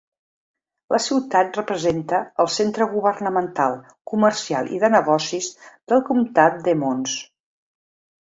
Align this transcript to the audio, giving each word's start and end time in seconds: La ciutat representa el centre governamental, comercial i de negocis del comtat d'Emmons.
La 0.93 0.99
ciutat 1.07 1.57
representa 1.59 2.21
el 2.43 2.47
centre 2.53 2.87
governamental, 2.93 3.75
comercial 4.13 4.71
i 4.77 4.81
de 4.85 4.89
negocis 4.95 5.51
del 5.93 6.03
comtat 6.09 6.57
d'Emmons. 6.65 7.15